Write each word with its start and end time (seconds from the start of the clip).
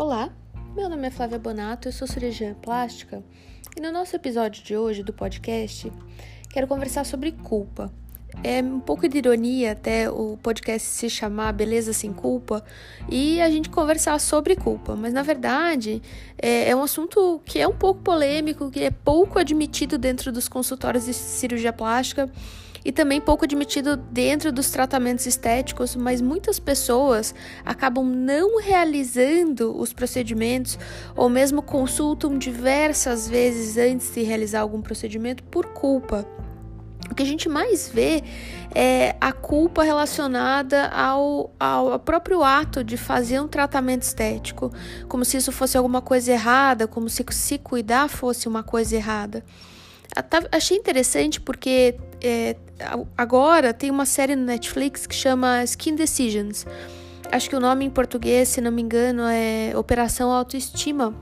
Olá, 0.00 0.30
meu 0.74 0.88
nome 0.88 1.08
é 1.08 1.10
Flávia 1.10 1.38
Bonato, 1.38 1.86
eu 1.86 1.92
sou 1.92 2.08
cirurgiã 2.08 2.54
plástica 2.54 3.22
e 3.76 3.82
no 3.82 3.92
nosso 3.92 4.16
episódio 4.16 4.64
de 4.64 4.74
hoje 4.74 5.02
do 5.02 5.12
podcast 5.12 5.92
quero 6.48 6.66
conversar 6.66 7.04
sobre 7.04 7.32
culpa. 7.32 7.92
É 8.42 8.62
um 8.62 8.80
pouco 8.80 9.06
de 9.06 9.18
ironia 9.18 9.72
até 9.72 10.10
o 10.10 10.38
podcast 10.42 10.88
se 10.88 11.10
chamar 11.10 11.52
Beleza 11.52 11.92
Sem 11.92 12.14
Culpa 12.14 12.64
e 13.10 13.42
a 13.42 13.50
gente 13.50 13.68
conversar 13.68 14.18
sobre 14.20 14.56
culpa, 14.56 14.96
mas 14.96 15.12
na 15.12 15.22
verdade 15.22 16.00
é, 16.38 16.70
é 16.70 16.74
um 16.74 16.82
assunto 16.82 17.38
que 17.44 17.58
é 17.58 17.68
um 17.68 17.76
pouco 17.76 18.00
polêmico, 18.00 18.70
que 18.70 18.82
é 18.82 18.90
pouco 18.90 19.38
admitido 19.38 19.98
dentro 19.98 20.32
dos 20.32 20.48
consultórios 20.48 21.04
de 21.04 21.12
cirurgia 21.12 21.74
plástica 21.74 22.32
e 22.84 22.92
também 22.92 23.20
pouco 23.20 23.44
admitido 23.44 23.96
dentro 23.96 24.52
dos 24.52 24.70
tratamentos 24.70 25.26
estéticos, 25.26 25.94
mas 25.94 26.20
muitas 26.20 26.58
pessoas 26.58 27.34
acabam 27.64 28.04
não 28.04 28.60
realizando 28.60 29.76
os 29.78 29.92
procedimentos 29.92 30.78
ou 31.16 31.28
mesmo 31.28 31.62
consultam 31.62 32.38
diversas 32.38 33.28
vezes 33.28 33.76
antes 33.76 34.12
de 34.12 34.22
realizar 34.22 34.60
algum 34.60 34.80
procedimento 34.80 35.42
por 35.44 35.66
culpa. 35.66 36.26
O 37.10 37.14
que 37.14 37.24
a 37.24 37.26
gente 37.26 37.48
mais 37.48 37.88
vê 37.88 38.22
é 38.72 39.16
a 39.20 39.32
culpa 39.32 39.82
relacionada 39.82 40.86
ao, 40.88 41.52
ao 41.58 41.98
próprio 41.98 42.44
ato 42.44 42.84
de 42.84 42.96
fazer 42.96 43.40
um 43.40 43.48
tratamento 43.48 44.02
estético, 44.02 44.72
como 45.08 45.24
se 45.24 45.36
isso 45.36 45.50
fosse 45.50 45.76
alguma 45.76 46.00
coisa 46.00 46.30
errada, 46.30 46.86
como 46.86 47.08
se 47.08 47.24
se 47.30 47.58
cuidar 47.58 48.08
fosse 48.08 48.46
uma 48.46 48.62
coisa 48.62 48.94
errada. 48.94 49.44
Achei 50.50 50.76
interessante 50.76 51.40
porque 51.40 51.96
é, 52.22 52.56
agora 53.16 53.72
tem 53.72 53.90
uma 53.90 54.06
série 54.06 54.34
no 54.34 54.44
Netflix 54.44 55.06
que 55.06 55.14
chama 55.14 55.62
Skin 55.64 55.94
Decisions. 55.94 56.66
Acho 57.30 57.48
que 57.48 57.54
o 57.54 57.60
nome 57.60 57.84
em 57.84 57.90
português, 57.90 58.48
se 58.48 58.60
não 58.60 58.72
me 58.72 58.82
engano, 58.82 59.22
é 59.22 59.72
Operação 59.76 60.30
Autoestima. 60.30 61.14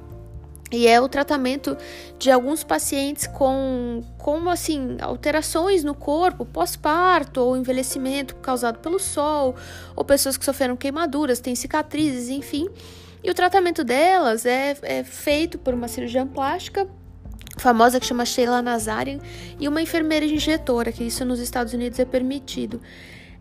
E 0.71 0.87
é 0.87 1.01
o 1.01 1.09
tratamento 1.09 1.77
de 2.19 2.31
alguns 2.31 2.63
pacientes 2.63 3.27
com, 3.27 4.03
com 4.19 4.51
assim, 4.51 4.99
alterações 5.01 5.83
no 5.83 5.95
corpo, 5.95 6.45
pós-parto 6.45 7.41
ou 7.41 7.57
envelhecimento 7.57 8.37
causado 8.37 8.79
pelo 8.79 8.99
sol, 8.99 9.55
ou 9.97 10.05
pessoas 10.05 10.37
que 10.37 10.45
sofreram 10.45 10.77
queimaduras, 10.77 11.41
têm 11.41 11.55
cicatrizes, 11.55 12.29
enfim. 12.29 12.69
E 13.25 13.31
o 13.31 13.35
tratamento 13.35 13.83
delas 13.83 14.45
é, 14.45 14.77
é 14.83 15.05
feito 15.05 15.59
por 15.59 15.73
uma 15.73 15.89
cirurgiã 15.89 16.27
plástica 16.27 16.87
famosa 17.59 17.99
que 18.01 18.07
chama 18.07 18.25
Sheila 18.25 18.63
Nazarian 18.63 19.19
e 19.59 19.69
uma 19.69 19.83
enfermeira 19.83 20.25
injetora, 20.25 20.93
que 20.93 21.05
isso 21.05 21.25
nos 21.25 21.41
Estados 21.41 21.73
Unidos 21.73 21.99
é 21.99 22.05
permitido. 22.05 22.81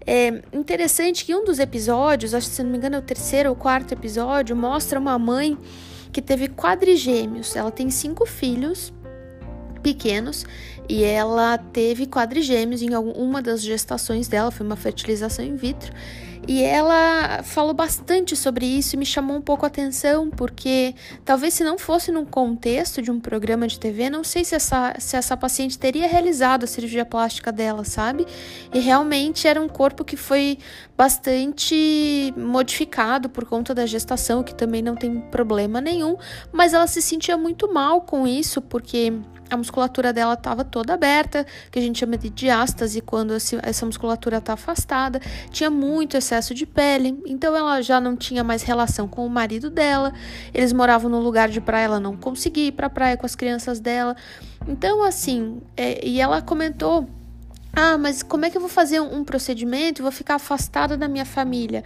É 0.06 0.42
interessante 0.54 1.26
que 1.26 1.36
um 1.36 1.44
dos 1.44 1.59
episódios, 1.59 2.34
acho 2.34 2.50
que 2.50 2.56
se 2.56 2.64
não 2.64 2.72
me 2.72 2.78
engano 2.78 2.96
é 2.96 3.00
o 3.00 3.02
terceiro 3.02 3.50
ou 3.50 3.56
quarto 3.56 3.94
episódio, 3.94 4.56
mostra 4.56 5.00
uma 5.00 5.20
mãe 5.20 5.58
que 6.12 6.22
teve 6.22 6.48
quadrigêmeos. 6.48 7.56
Ela 7.56 7.72
tem 7.72 7.90
cinco 7.90 8.26
filhos 8.26 8.94
pequenos 9.88 10.46
e 10.90 11.02
ela 11.02 11.58
teve 11.58 12.06
quadrigêmeos 12.06 12.82
em 12.82 12.94
alguma 12.94 13.42
das 13.42 13.62
gestações 13.62 14.28
dela, 14.28 14.52
foi 14.52 14.66
uma 14.66 14.76
fertilização 14.76 15.46
in 15.46 15.56
vitro. 15.56 15.94
E 16.48 16.64
ela 16.64 17.44
falou 17.44 17.74
bastante 17.74 18.34
sobre 18.34 18.66
isso 18.66 18.96
e 18.96 18.98
me 18.98 19.06
chamou 19.06 19.36
um 19.36 19.42
pouco 19.42 19.66
a 19.66 19.68
atenção, 19.68 20.30
porque 20.30 20.96
talvez 21.26 21.54
se 21.54 21.62
não 21.62 21.78
fosse 21.78 22.10
num 22.10 22.24
contexto 22.24 23.02
de 23.02 23.12
um 23.12 23.20
programa 23.20 23.68
de 23.68 23.78
TV, 23.78 24.10
não 24.10 24.24
sei 24.24 24.46
se 24.46 24.56
essa, 24.56 24.94
se 24.98 25.18
essa 25.18 25.36
paciente 25.36 25.78
teria 25.78 26.08
realizado 26.08 26.64
a 26.64 26.68
cirurgia 26.68 27.04
plástica 27.06 27.52
dela, 27.52 27.84
sabe? 27.84 28.26
E 28.74 28.80
realmente 28.80 29.46
era 29.46 29.62
um 29.62 29.68
corpo 29.68 30.06
que 30.06 30.16
foi 30.16 30.58
bastante 30.98 32.34
modificado 32.38 33.28
por 33.28 33.44
conta 33.44 33.76
da 33.76 33.86
gestação, 33.86 34.42
que 34.42 34.56
também 34.56 34.82
não 34.82 34.96
tem 34.96 35.20
problema 35.20 35.82
nenhum, 35.82 36.16
mas 36.53 36.74
ela 36.74 36.88
se 36.88 37.02
sentia 37.02 37.36
muito 37.36 37.74
mal 37.74 38.02
com 38.02 38.26
isso, 38.26 38.62
porque 38.62 39.12
a 39.50 39.58
musculatura 39.58 40.12
dela 40.12 40.34
estava 40.34 40.63
toda 40.63 40.94
aberta, 40.94 41.46
que 41.72 41.80
a 41.80 41.81
gente 41.81 42.00
chama 42.00 42.18
de 42.18 42.30
diástase, 42.30 43.02
quando 43.02 43.34
essa 43.34 43.85
musculatura 43.85 44.38
está 44.38 44.53
afastada, 44.53 45.19
tinha 45.52 45.69
muito 45.69 46.18
excesso 46.18 46.53
de 46.53 46.66
pele, 46.66 47.22
então 47.25 47.56
ela 47.56 47.81
já 47.81 48.00
não 48.00 48.16
tinha 48.16 48.44
mais 48.44 48.63
relação 48.63 49.08
com 49.08 49.25
o 49.25 49.30
marido 49.30 49.69
dela, 49.69 50.13
eles 50.53 50.74
moravam 50.74 51.09
no 51.09 51.19
lugar 51.19 51.50
de 51.50 51.62
praia, 51.62 51.85
ela 51.85 52.00
não 52.00 52.16
conseguia 52.16 52.68
ir 52.68 52.72
para 52.72 52.90
praia 52.90 53.18
com 53.18 53.25
as 53.25 53.35
crianças 53.35 53.80
dela, 53.80 54.16
então 54.68 55.03
assim, 55.03 55.62
é, 55.75 56.06
e 56.06 56.19
ela 56.19 56.41
comentou 56.41 57.08
ah, 57.79 57.96
mas 57.96 58.24
como 58.24 58.44
é 58.44 58.50
que 58.50 58.58
eu 58.58 58.62
vou 58.62 58.69
fazer 58.69 59.00
um 59.00 59.24
procedimento? 59.24 60.02
E 60.02 60.03
vou 60.03 60.12
ficar 60.12 60.35
afastada 60.35 60.97
da 60.97 61.08
minha 61.08 61.25
família? 61.25 61.84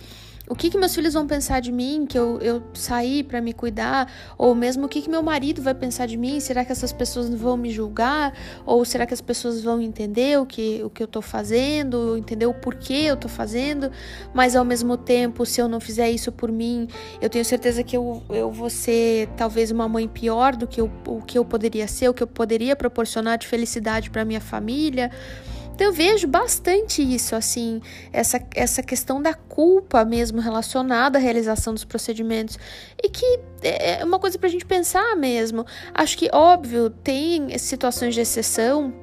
O 0.51 0.55
que, 0.55 0.69
que 0.69 0.77
meus 0.77 0.93
filhos 0.93 1.13
vão 1.13 1.25
pensar 1.25 1.61
de 1.61 1.71
mim, 1.71 2.05
que 2.05 2.19
eu, 2.19 2.37
eu 2.41 2.61
saí 2.73 3.23
para 3.23 3.39
me 3.39 3.53
cuidar? 3.53 4.11
Ou 4.37 4.53
mesmo 4.53 4.85
o 4.85 4.89
que, 4.89 5.01
que 5.01 5.09
meu 5.09 5.23
marido 5.23 5.61
vai 5.61 5.73
pensar 5.73 6.07
de 6.07 6.17
mim? 6.17 6.41
Será 6.41 6.65
que 6.65 6.73
essas 6.73 6.91
pessoas 6.91 7.29
vão 7.29 7.55
me 7.55 7.71
julgar? 7.71 8.33
Ou 8.65 8.83
será 8.83 9.05
que 9.05 9.13
as 9.13 9.21
pessoas 9.21 9.63
vão 9.63 9.81
entender 9.81 10.37
o 10.37 10.45
que, 10.45 10.81
o 10.83 10.89
que 10.89 11.01
eu 11.01 11.07
tô 11.07 11.21
fazendo? 11.21 12.17
Entender 12.17 12.47
o 12.47 12.53
porquê 12.53 13.05
eu 13.05 13.15
tô 13.15 13.29
fazendo? 13.29 13.89
Mas 14.33 14.53
ao 14.53 14.65
mesmo 14.65 14.97
tempo, 14.97 15.45
se 15.45 15.61
eu 15.61 15.69
não 15.69 15.79
fizer 15.79 16.11
isso 16.11 16.33
por 16.33 16.51
mim, 16.51 16.89
eu 17.21 17.29
tenho 17.29 17.45
certeza 17.45 17.81
que 17.81 17.95
eu, 17.95 18.21
eu 18.29 18.51
vou 18.51 18.69
ser 18.69 19.29
talvez 19.37 19.71
uma 19.71 19.87
mãe 19.87 20.05
pior 20.05 20.53
do 20.57 20.67
que 20.67 20.81
eu, 20.81 20.91
o 21.07 21.21
que 21.21 21.37
eu 21.37 21.45
poderia 21.45 21.87
ser, 21.87 22.09
o 22.09 22.13
que 22.13 22.23
eu 22.23 22.27
poderia 22.27 22.75
proporcionar 22.75 23.37
de 23.37 23.47
felicidade 23.47 24.09
para 24.09 24.25
minha 24.25 24.41
família. 24.41 25.11
Então 25.81 25.89
eu 25.89 25.95
vejo 25.95 26.27
bastante 26.27 27.01
isso, 27.01 27.35
assim, 27.35 27.81
essa, 28.13 28.39
essa 28.53 28.83
questão 28.83 29.19
da 29.19 29.33
culpa 29.33 30.05
mesmo 30.05 30.39
relacionada 30.39 31.17
à 31.17 31.21
realização 31.21 31.73
dos 31.73 31.83
procedimentos. 31.83 32.55
E 33.03 33.09
que 33.09 33.39
é, 33.63 33.99
é 33.99 34.05
uma 34.05 34.19
coisa 34.19 34.37
para 34.37 34.47
a 34.47 34.51
gente 34.51 34.63
pensar 34.63 35.15
mesmo. 35.15 35.65
Acho 35.91 36.15
que, 36.19 36.29
óbvio, 36.31 36.91
tem 36.91 37.57
situações 37.57 38.13
de 38.13 38.21
exceção 38.21 38.93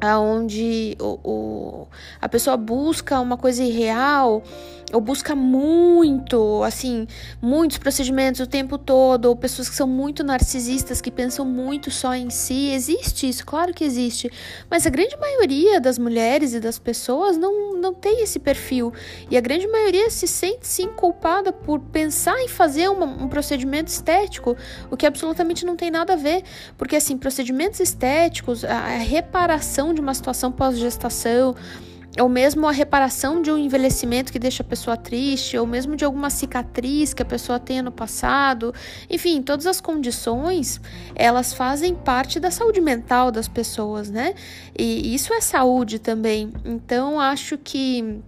aonde 0.00 0.96
o, 1.00 1.18
o, 1.22 1.88
a 2.20 2.28
pessoa 2.28 2.56
busca 2.56 3.20
uma 3.20 3.36
coisa 3.36 3.62
irreal 3.62 4.42
ou 4.92 5.00
busca 5.00 5.34
muito, 5.34 6.62
assim, 6.64 7.06
muitos 7.40 7.78
procedimentos 7.78 8.40
o 8.40 8.46
tempo 8.46 8.76
todo, 8.76 9.26
ou 9.26 9.36
pessoas 9.36 9.68
que 9.68 9.76
são 9.76 9.86
muito 9.86 10.24
narcisistas, 10.24 11.00
que 11.00 11.10
pensam 11.10 11.44
muito 11.44 11.90
só 11.90 12.14
em 12.14 12.30
si. 12.30 12.70
Existe 12.70 13.28
isso, 13.28 13.46
claro 13.46 13.72
que 13.72 13.84
existe, 13.84 14.30
mas 14.68 14.86
a 14.86 14.90
grande 14.90 15.16
maioria 15.16 15.80
das 15.80 15.98
mulheres 15.98 16.54
e 16.54 16.60
das 16.60 16.78
pessoas 16.78 17.36
não, 17.36 17.74
não 17.76 17.94
tem 17.94 18.22
esse 18.22 18.38
perfil. 18.38 18.92
E 19.30 19.36
a 19.36 19.40
grande 19.40 19.66
maioria 19.66 20.10
se 20.10 20.26
sente 20.26 20.66
sim 20.66 20.88
culpada 20.88 21.52
por 21.52 21.78
pensar 21.78 22.38
em 22.40 22.48
fazer 22.48 22.88
uma, 22.88 23.06
um 23.06 23.28
procedimento 23.28 23.88
estético, 23.88 24.56
o 24.90 24.96
que 24.96 25.06
absolutamente 25.06 25.64
não 25.64 25.76
tem 25.76 25.90
nada 25.90 26.14
a 26.14 26.16
ver, 26.16 26.42
porque 26.76 26.96
assim, 26.96 27.16
procedimentos 27.16 27.78
estéticos, 27.80 28.64
a, 28.64 28.76
a 28.76 28.96
de 29.94 30.00
uma 30.00 30.14
situação 30.14 30.50
pós-gestação, 30.50 31.54
ou 32.18 32.28
mesmo 32.28 32.66
a 32.66 32.72
reparação 32.72 33.40
de 33.40 33.50
um 33.50 33.56
envelhecimento 33.56 34.32
que 34.32 34.38
deixa 34.38 34.62
a 34.62 34.66
pessoa 34.66 34.96
triste, 34.96 35.56
ou 35.56 35.66
mesmo 35.66 35.94
de 35.94 36.04
alguma 36.04 36.28
cicatriz 36.28 37.14
que 37.14 37.22
a 37.22 37.24
pessoa 37.24 37.60
tenha 37.60 37.82
no 37.82 37.92
passado. 37.92 38.74
Enfim, 39.08 39.40
todas 39.42 39.66
as 39.66 39.80
condições, 39.80 40.80
elas 41.14 41.52
fazem 41.52 41.94
parte 41.94 42.40
da 42.40 42.50
saúde 42.50 42.80
mental 42.80 43.30
das 43.30 43.46
pessoas, 43.46 44.10
né? 44.10 44.34
E 44.76 45.14
isso 45.14 45.32
é 45.32 45.40
saúde 45.40 45.98
também. 45.98 46.52
Então, 46.64 47.20
acho 47.20 47.56
que 47.56 48.20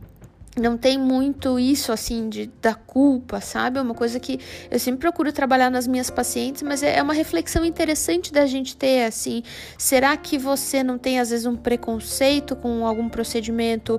não 0.57 0.77
tem 0.77 0.99
muito 0.99 1.59
isso 1.59 1.93
assim 1.93 2.29
de 2.29 2.51
da 2.61 2.75
culpa, 2.75 3.41
sabe? 3.41 3.79
É 3.79 3.83
uma 3.83 3.95
coisa 3.95 4.21
que 4.21 4.39
eu 4.71 4.79
sempre 4.79 5.01
procuro 5.01 5.33
trabalhar 5.33 5.71
nas 5.71 5.87
minhas 5.87 6.11
pacientes, 6.11 6.63
mas 6.63 6.83
é, 6.83 6.99
é 6.99 7.03
uma 7.03 7.15
reflexão 7.15 7.65
interessante 7.65 8.33
da 8.33 8.45
gente 8.45 8.77
ter 8.77 9.05
assim. 9.05 9.43
Será 9.79 10.17
que 10.17 10.37
você 10.37 10.83
não 10.83 10.99
tem 10.99 11.19
às 11.19 11.31
vezes 11.31 11.47
um 11.47 11.57
preconceito 11.57 12.55
com 12.55 12.87
algum 12.87 13.09
procedimento 13.09 13.99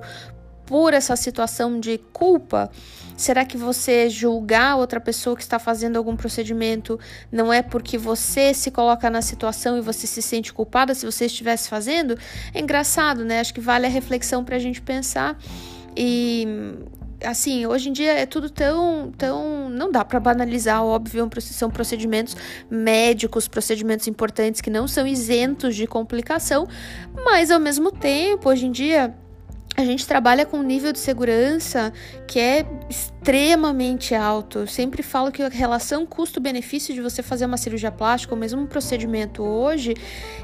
por 0.64 0.94
essa 0.94 1.16
situação 1.16 1.80
de 1.80 1.98
culpa? 2.12 2.70
Será 3.16 3.44
que 3.44 3.56
você 3.56 4.08
julgar 4.08 4.76
outra 4.76 5.00
pessoa 5.00 5.36
que 5.36 5.42
está 5.42 5.58
fazendo 5.58 5.96
algum 5.96 6.16
procedimento 6.16 6.98
não 7.30 7.52
é 7.52 7.62
porque 7.62 7.98
você 7.98 8.52
se 8.54 8.70
coloca 8.70 9.08
na 9.08 9.22
situação 9.22 9.76
e 9.78 9.80
você 9.80 10.06
se 10.06 10.22
sente 10.22 10.52
culpada 10.52 10.94
se 10.94 11.04
você 11.04 11.26
estivesse 11.26 11.68
fazendo? 11.68 12.18
É 12.52 12.60
engraçado, 12.60 13.24
né? 13.24 13.40
Acho 13.40 13.54
que 13.54 13.60
vale 13.60 13.86
a 13.86 13.90
reflexão 13.90 14.44
para 14.44 14.56
a 14.56 14.58
gente 14.58 14.80
pensar. 14.80 15.38
E 15.96 16.46
assim, 17.22 17.66
hoje 17.66 17.88
em 17.88 17.92
dia 17.92 18.12
é 18.12 18.26
tudo 18.26 18.50
tão, 18.50 19.12
tão, 19.16 19.68
não 19.70 19.90
dá 19.90 20.04
para 20.04 20.20
banalizar, 20.20 20.84
óbvio, 20.84 21.28
são 21.40 21.70
procedimentos 21.70 22.36
médicos, 22.70 23.48
procedimentos 23.48 24.06
importantes 24.06 24.60
que 24.60 24.70
não 24.70 24.86
são 24.86 25.06
isentos 25.06 25.74
de 25.74 25.86
complicação, 25.86 26.66
mas 27.24 27.50
ao 27.50 27.58
mesmo 27.58 27.90
tempo, 27.90 28.48
hoje 28.48 28.66
em 28.66 28.70
dia 28.70 29.14
a 29.76 29.84
gente 29.84 30.06
trabalha 30.06 30.46
com 30.46 30.58
um 30.58 30.62
nível 30.62 30.92
de 30.92 30.98
segurança 31.00 31.92
que 32.28 32.38
é 32.38 32.64
extremamente 32.88 34.14
alto. 34.14 34.60
Eu 34.60 34.66
sempre 34.66 35.02
falo 35.02 35.32
que 35.32 35.42
a 35.42 35.48
relação 35.48 36.04
custo-benefício 36.04 36.94
de 36.94 37.00
você 37.00 37.22
fazer 37.22 37.46
uma 37.46 37.56
cirurgia 37.56 37.90
plástica 37.90 38.34
ou 38.34 38.38
mesmo 38.38 38.60
um 38.60 38.66
procedimento 38.66 39.42
hoje, 39.42 39.94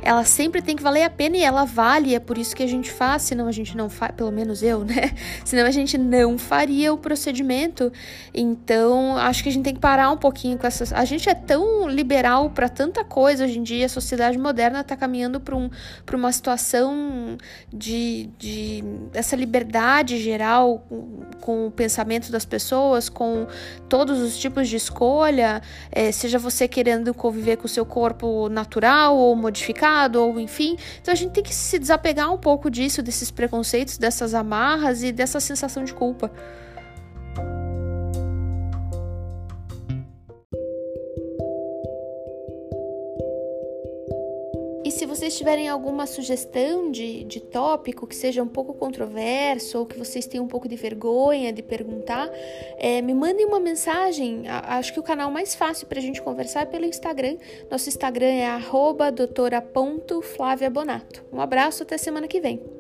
ela 0.03 0.25
sempre 0.25 0.63
tem 0.63 0.75
que 0.75 0.83
valer 0.83 1.05
a 1.05 1.11
pena 1.11 1.37
e 1.37 1.43
ela 1.43 1.65
vale, 1.65 2.15
é 2.15 2.19
por 2.19 2.39
isso 2.39 2.57
que 2.57 2.63
a 2.63 2.67
gente 2.67 2.91
faz, 2.91 3.23
senão 3.23 3.47
a 3.47 3.53
gente 3.53 3.77
não 3.77 3.91
faz, 3.91 4.13
pelo 4.13 4.31
menos 4.31 4.63
eu, 4.63 4.85
né? 4.85 5.11
Senão 5.45 5.67
a 5.67 5.71
gente 5.71 5.99
não 5.99 6.39
faria 6.39 6.93
o 6.93 6.99
procedimento. 6.99 7.93
Então, 8.33 9.17
acho 9.17 9.43
que 9.43 9.49
a 9.49 9.53
gente 9.53 9.65
tem 9.65 9.75
que 9.75 9.81
parar 9.81 10.11
um 10.11 10.17
pouquinho 10.17 10.57
com 10.57 10.67
essas. 10.67 10.93
A 10.93 11.05
gente 11.05 11.29
é 11.29 11.35
tão 11.35 11.89
liberal 11.89 12.51
para 12.51 12.69
tanta 12.69 13.05
coisa 13.05 13.45
hoje 13.45 13.59
em 13.59 13.63
dia, 13.63 13.87
a 13.87 13.89
sociedade 13.89 14.39
moderna 14.39 14.81
está 14.81 14.97
caminhando 14.97 15.41
para 15.41 15.57
um, 15.57 15.69
uma 16.15 16.33
situação 16.33 17.37
de, 17.73 18.31
de 18.39 18.85
essa 19.13 19.37
liberdade 19.37 20.19
geral 20.19 20.85
com, 20.89 21.21
com 21.41 21.67
o 21.67 21.71
pensamento 21.71 22.30
das 22.31 22.45
pessoas, 22.45 23.09
com 23.09 23.47
todos 23.89 24.21
os 24.21 24.39
tipos 24.39 24.69
de 24.69 24.77
escolha, 24.77 25.61
é, 25.91 26.13
seja 26.13 26.39
você 26.39 26.67
querendo 26.67 27.13
conviver 27.13 27.57
com 27.57 27.67
o 27.67 27.69
seu 27.69 27.85
corpo 27.85 28.49
natural 28.49 29.17
ou 29.17 29.35
modificado, 29.37 30.23
ou 30.23 30.39
enfim. 30.41 30.77
Então 31.01 31.13
a 31.13 31.17
gente 31.17 31.33
tem 31.33 31.43
que 31.43 31.55
se 31.55 31.79
desapegar 31.79 32.33
um 32.33 32.39
pouco 32.39 32.71
disso, 32.71 33.03
desses 33.03 33.31
preconceitos, 33.31 33.99
dessas 33.99 34.35
amarras 34.35 35.03
e 35.03 35.13
dessa 35.13 35.41
sensação 35.41 35.85
de 35.85 35.93
culpa. 35.93 36.31
E 44.83 44.91
se 44.91 45.05
vocês 45.05 45.37
tiverem 45.37 45.69
alguma 45.69 46.07
sugestão 46.07 46.91
de, 46.91 47.23
de 47.25 47.39
tópico 47.39 48.07
que 48.07 48.17
seja 48.17 48.43
um 48.43 48.49
pouco 48.49 48.73
controverso 48.73 49.79
ou 49.79 49.87
que 49.87 49.99
vocês 49.99 50.27
tenham 50.27 50.47
um 50.47 50.49
pouco 50.49 50.67
de 50.67 50.77
vergonha 50.77 51.53
de 51.53 51.63
perguntar, 51.63 52.31
é, 52.79 53.03
me 53.03 53.13
mandem 53.13 53.45
uma 53.45 53.61
mensagem. 53.61 54.45
Acho 54.49 54.95
que 54.95 55.01
o 55.01 55.03
canal 55.03 55.31
mais 55.31 55.55
fácil 55.55 55.87
para 55.87 55.99
a 55.99 56.03
gente 56.03 56.23
conversar 56.23 56.63
é 56.63 56.67
pelo 56.67 56.87
Instagram. 56.87 57.37
Nosso 57.71 57.91
Instagram 57.91 58.27
é 58.27 58.47
doutora.flaviabonato. 59.11 61.23
Um 61.31 61.41
abraço, 61.41 61.83
até 61.83 61.99
semana 61.99 62.27
que 62.27 62.41
vem. 62.41 62.80